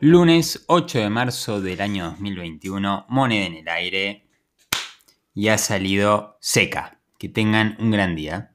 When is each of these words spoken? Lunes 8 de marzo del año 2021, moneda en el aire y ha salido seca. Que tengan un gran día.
Lunes 0.00 0.62
8 0.68 1.00
de 1.00 1.10
marzo 1.10 1.60
del 1.60 1.80
año 1.80 2.10
2021, 2.10 3.06
moneda 3.08 3.46
en 3.46 3.54
el 3.56 3.68
aire 3.68 4.28
y 5.34 5.48
ha 5.48 5.58
salido 5.58 6.38
seca. 6.40 7.00
Que 7.18 7.28
tengan 7.28 7.76
un 7.80 7.90
gran 7.90 8.14
día. 8.14 8.54